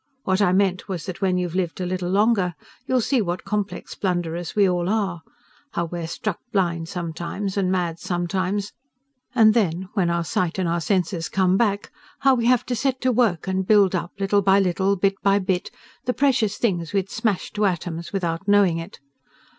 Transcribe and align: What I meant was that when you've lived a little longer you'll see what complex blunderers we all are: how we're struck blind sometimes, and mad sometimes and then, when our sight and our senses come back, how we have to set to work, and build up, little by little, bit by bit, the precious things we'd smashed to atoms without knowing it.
What 0.23 0.41
I 0.41 0.51
meant 0.51 0.87
was 0.89 1.05
that 1.05 1.21
when 1.21 1.37
you've 1.37 1.53
lived 1.53 1.79
a 1.79 1.85
little 1.85 2.09
longer 2.09 2.55
you'll 2.87 3.01
see 3.01 3.21
what 3.21 3.43
complex 3.45 3.93
blunderers 3.93 4.55
we 4.55 4.67
all 4.67 4.89
are: 4.89 5.21
how 5.73 5.85
we're 5.85 6.07
struck 6.07 6.39
blind 6.51 6.89
sometimes, 6.89 7.55
and 7.55 7.71
mad 7.71 7.99
sometimes 7.99 8.73
and 9.35 9.53
then, 9.53 9.89
when 9.93 10.09
our 10.09 10.23
sight 10.23 10.57
and 10.57 10.67
our 10.67 10.81
senses 10.81 11.29
come 11.29 11.55
back, 11.55 11.91
how 12.21 12.33
we 12.33 12.47
have 12.47 12.65
to 12.65 12.75
set 12.75 12.99
to 13.01 13.11
work, 13.11 13.45
and 13.47 13.67
build 13.67 13.93
up, 13.93 14.11
little 14.17 14.41
by 14.41 14.59
little, 14.59 14.95
bit 14.95 15.21
by 15.21 15.37
bit, 15.37 15.69
the 16.05 16.13
precious 16.15 16.57
things 16.57 16.93
we'd 16.93 17.11
smashed 17.11 17.53
to 17.53 17.65
atoms 17.67 18.11
without 18.11 18.47
knowing 18.47 18.79
it. 18.79 18.99